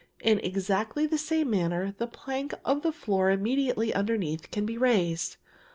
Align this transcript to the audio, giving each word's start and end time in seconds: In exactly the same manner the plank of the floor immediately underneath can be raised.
In 0.21 0.39
exactly 0.39 1.05
the 1.05 1.19
same 1.19 1.51
manner 1.51 1.93
the 1.95 2.07
plank 2.07 2.55
of 2.65 2.81
the 2.81 2.91
floor 2.91 3.29
immediately 3.29 3.93
underneath 3.93 4.49
can 4.49 4.65
be 4.65 4.75
raised. 4.75 5.37